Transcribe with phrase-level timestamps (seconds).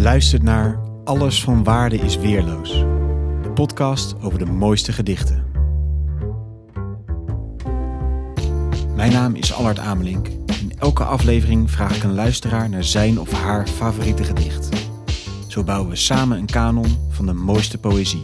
[0.00, 2.70] luistert naar Alles van Waarde is Weerloos.
[3.42, 5.44] De podcast over de mooiste gedichten.
[8.94, 10.26] Mijn naam is Allard Amelink.
[10.60, 14.68] In elke aflevering vraag ik een luisteraar naar zijn of haar favoriete gedicht.
[15.48, 18.22] Zo bouwen we samen een kanon van de mooiste poëzie.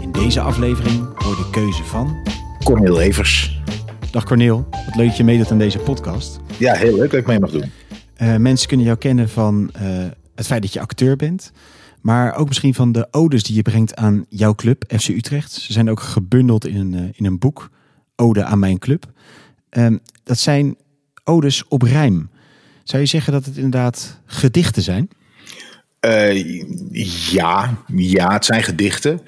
[0.00, 2.16] In deze aflevering hoor de keuze van...
[2.64, 3.62] Cornel Evers.
[4.10, 6.40] Dag Corneel, wat leuk dat je meedoet aan deze podcast.
[6.56, 7.72] Ja, heel leuk dat ik mee mag doen.
[8.22, 10.04] Uh, mensen kunnen jou kennen van uh,
[10.38, 11.52] het feit dat je acteur bent.
[12.00, 15.52] Maar ook misschien van de odes die je brengt aan jouw club, FC Utrecht.
[15.52, 17.70] Ze zijn ook gebundeld in een, uh, in een boek,
[18.16, 19.12] Ode aan mijn club.
[20.24, 20.76] dat zijn
[21.24, 22.30] odes op rijm.
[22.84, 25.08] Zou je zeggen dat het inderdaad gedichten zijn?
[26.06, 26.62] Uh,
[27.30, 29.20] ja, ja, het zijn gedichten.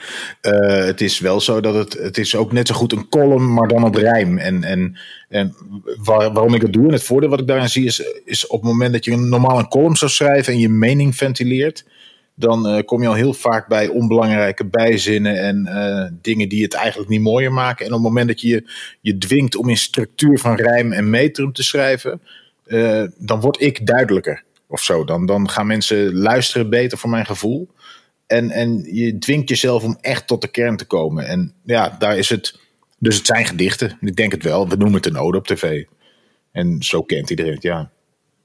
[0.42, 3.52] Uh, het is wel zo dat het, het is ook net zo goed een column,
[3.52, 4.38] maar dan op rijm.
[4.38, 5.56] En, en, en
[6.04, 8.60] waar, waarom ik het doe en het voordeel wat ik daarin zie is, is op
[8.60, 11.84] het moment dat je normaal een column zou schrijven en je mening ventileert,
[12.34, 17.10] dan uh, kom je al heel vaak bij onbelangrijke bijzinnen en dingen die het eigenlijk
[17.10, 17.86] niet mooier maken.
[17.86, 21.52] En op het moment dat je je dwingt om in structuur van rijm en metrum
[21.52, 22.20] te schrijven,
[23.18, 25.04] dan word ik duidelijker of zo.
[25.04, 27.68] Dan, dan gaan mensen luisteren beter voor mijn gevoel.
[28.26, 31.26] En, en je dwingt jezelf om echt tot de kern te komen.
[31.26, 32.58] En ja, daar is het.
[32.98, 33.98] Dus het zijn gedichten.
[34.00, 34.68] Ik denk het wel.
[34.68, 35.84] We noemen het een ode op tv.
[36.52, 37.90] En zo kent iedereen het, ja.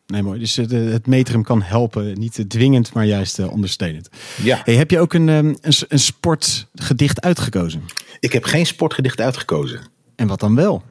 [0.08, 0.40] Nee, mooi.
[0.40, 2.20] Dus het, het metrum kan helpen.
[2.20, 4.10] Niet dwingend, maar juist uh, ondersteunend.
[4.44, 4.62] Ja.
[4.64, 7.84] Hey, heb je ook een, een, een sportgedicht uitgekozen?
[8.20, 9.82] Ik heb geen sportgedicht uitgekozen.
[10.16, 10.84] En wat dan wel?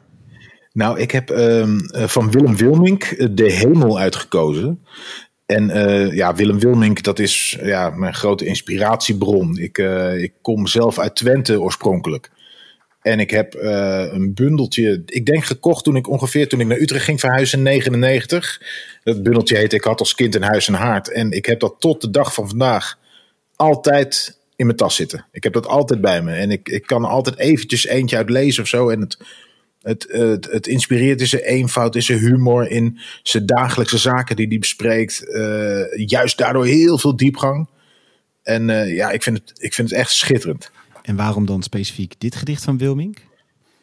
[0.75, 4.84] Nou, ik heb um, van Willem Wilmink De Hemel uitgekozen.
[5.47, 9.58] En uh, ja, Willem Wilmink, dat is ja, mijn grote inspiratiebron.
[9.58, 9.78] Ik,
[10.19, 12.30] ik kom zelf uit Twente oorspronkelijk.
[13.00, 17.05] En ik heb een bundeltje, ik denk gekocht toen ik ongeveer toen ik naar Utrecht
[17.05, 18.62] ging verhuizen in 99.
[19.05, 21.11] Dat bundeltje heet Ik had als kind een huis en haard.
[21.11, 22.98] En ik heb dat tot de dag van vandaag
[23.56, 25.27] altijd in mijn tas zitten.
[25.33, 26.33] Ik heb dat altijd bij me.
[26.33, 28.89] En ik, ik kan altijd eventjes eentje uit lezen of zo.
[28.89, 29.18] En het,
[29.84, 34.46] het, het, het inspireert in zijn eenvoud, in zijn humor, in zijn dagelijkse zaken die
[34.46, 35.24] hij bespreekt.
[35.28, 37.68] Uh, juist daardoor heel veel diepgang.
[38.42, 40.70] En uh, ja, ik vind, het, ik vind het echt schitterend.
[41.02, 43.18] En waarom dan specifiek dit gedicht van Wilmink?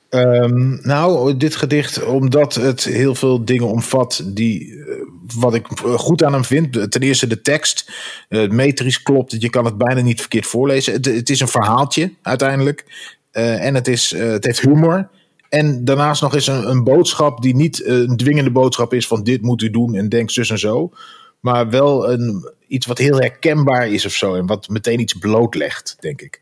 [0.10, 4.86] Um, nou, dit gedicht omdat het heel veel dingen omvat die, uh,
[5.36, 6.92] wat ik goed aan hem vind.
[6.92, 7.92] Ten eerste de tekst,
[8.30, 10.94] uh, metrisch klopt, je kan het bijna niet verkeerd voorlezen.
[10.94, 13.10] Het, het is een verhaaltje uiteindelijk.
[13.32, 15.10] En het, is, het heeft humor.
[15.52, 19.42] En daarnaast nog eens een, een boodschap die niet een dwingende boodschap is van dit
[19.42, 20.92] moet u doen en denk zus en zo.
[21.40, 24.36] Maar wel een, iets wat heel herkenbaar is of zo.
[24.36, 26.42] En wat meteen iets blootlegt, denk ik.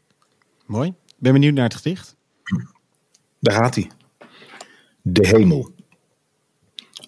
[0.66, 0.94] Mooi.
[1.18, 2.16] Ben benieuwd naar het gedicht.
[3.40, 3.92] Daar gaat hij.
[5.02, 5.72] De hemel.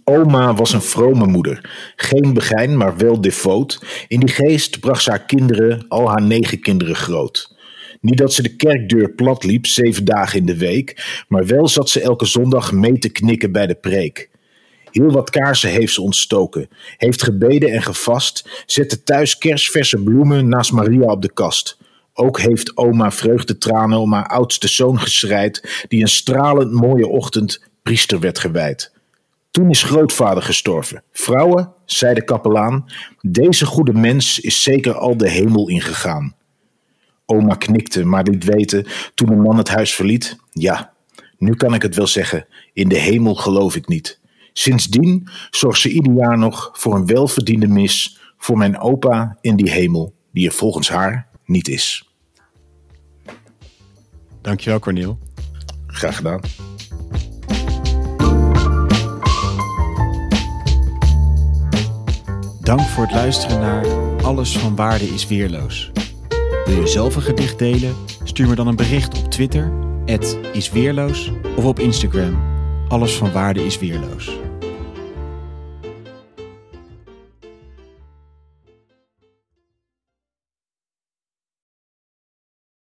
[0.03, 1.69] Oma was een vrome moeder.
[1.95, 4.05] Geen begijn, maar wel devoot.
[4.07, 7.50] In die geest bracht ze haar kinderen, al haar negen kinderen groot.
[8.01, 11.89] Niet dat ze de kerkdeur plat liep, zeven dagen in de week, maar wel zat
[11.89, 14.29] ze elke zondag mee te knikken bij de preek.
[14.91, 20.71] Heel wat kaarsen heeft ze ontstoken, heeft gebeden en gevast, zette thuis kersverse bloemen naast
[20.71, 21.77] Maria op de kast.
[22.13, 28.19] Ook heeft oma vreugdetranen om haar oudste zoon geschreid, die een stralend mooie ochtend priester
[28.19, 28.93] werd gewijd.
[29.51, 31.03] Toen is grootvader gestorven.
[31.11, 32.85] Vrouwen, zei de kapelaan,
[33.21, 36.35] deze goede mens is zeker al de hemel ingegaan.
[37.31, 40.93] Oma knikte, maar liet weten toen een man het huis verliet: Ja,
[41.37, 44.19] nu kan ik het wel zeggen, in de hemel geloof ik niet.
[44.53, 49.69] Sindsdien zorgt ze ieder jaar nog voor een welverdiende mis voor mijn opa in die
[49.71, 52.09] hemel, die er volgens haar niet is.
[54.41, 55.19] Dankjewel, Corneel.
[55.87, 56.39] Graag gedaan.
[62.61, 63.85] Dank voor het luisteren naar
[64.23, 65.90] Alles van Waarde is Weerloos.
[66.65, 67.95] Wil je zelf een gedicht delen?
[68.23, 69.71] Stuur me dan een bericht op Twitter,
[70.53, 72.43] isweerloos, of op Instagram,
[72.87, 74.50] alles van waarde is weerloos.